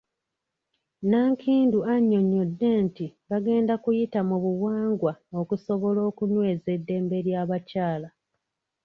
Nankindu 1.09 1.79
annyonnyodde 1.93 2.69
nti 2.85 3.05
bagenda 3.29 3.73
kuyita 3.83 4.19
mu 4.29 4.37
buwangwa 4.43 5.13
okusobola 5.41 5.99
okunyweza 6.09 6.69
eddembe 6.77 7.17
ly'abakyala. 7.25 8.09